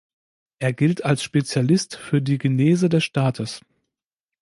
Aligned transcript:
Er 0.57 0.73
gilt 0.73 1.05
als 1.05 1.21
Spezialist 1.21 1.95
für 1.95 2.23
die 2.23 2.39
Genese 2.39 2.89
des 2.89 3.03
Staates. 3.03 3.61